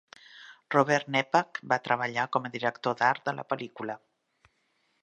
Robert 0.75 1.11
Neppach 1.15 1.61
va 1.75 1.79
treballar 1.89 2.27
com 2.37 2.49
a 2.49 2.53
director 2.57 2.99
d'art 3.05 3.31
de 3.31 3.39
la 3.43 3.47
pel·lícula. 3.55 4.01